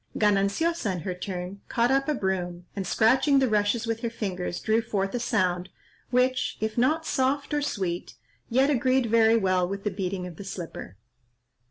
[0.17, 4.59] Gananciosa, in her turn, caught up a broom, and, scratching the rushes with her fingers,
[4.59, 5.69] drew forth a sound
[6.09, 8.15] which, if not soft or sweet,
[8.49, 10.97] yet agreed very well with the beating of the slipper.